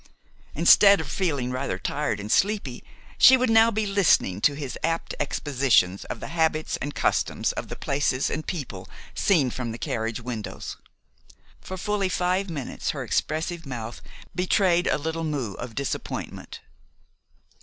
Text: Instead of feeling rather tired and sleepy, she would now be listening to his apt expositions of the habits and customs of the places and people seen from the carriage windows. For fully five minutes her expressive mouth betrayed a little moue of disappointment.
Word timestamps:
Instead 0.55 0.99
of 0.99 1.07
feeling 1.07 1.51
rather 1.51 1.77
tired 1.77 2.19
and 2.19 2.31
sleepy, 2.31 2.83
she 3.19 3.37
would 3.37 3.51
now 3.51 3.69
be 3.69 3.85
listening 3.85 4.41
to 4.41 4.55
his 4.55 4.75
apt 4.83 5.13
expositions 5.19 6.05
of 6.05 6.19
the 6.19 6.29
habits 6.29 6.75
and 6.77 6.95
customs 6.95 7.51
of 7.51 7.67
the 7.67 7.75
places 7.75 8.27
and 8.31 8.47
people 8.47 8.89
seen 9.13 9.51
from 9.51 9.71
the 9.71 9.77
carriage 9.77 10.19
windows. 10.19 10.75
For 11.59 11.77
fully 11.77 12.09
five 12.09 12.49
minutes 12.49 12.89
her 12.97 13.03
expressive 13.03 13.63
mouth 13.63 14.01
betrayed 14.33 14.87
a 14.87 14.97
little 14.97 15.23
moue 15.23 15.53
of 15.59 15.75
disappointment. 15.75 16.61